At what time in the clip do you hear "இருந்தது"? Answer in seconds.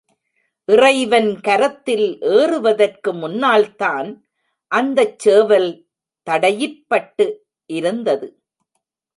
7.69-8.29